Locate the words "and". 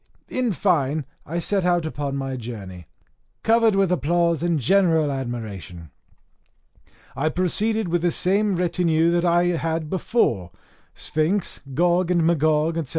4.41-4.59, 12.09-12.25